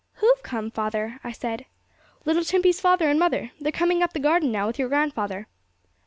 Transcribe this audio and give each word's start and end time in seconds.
'Who've 0.15 0.41
come, 0.41 0.71
father?' 0.71 1.19
I 1.23 1.31
said. 1.31 1.65
'Little 2.25 2.43
Timpey's 2.43 2.81
father 2.81 3.07
and 3.07 3.19
mother; 3.19 3.51
they 3.59 3.69
are 3.69 3.71
coming 3.71 4.01
up 4.01 4.13
the 4.13 4.19
garden 4.19 4.51
now 4.51 4.65
with 4.65 4.79
your 4.79 4.89
grandfather! 4.89 5.45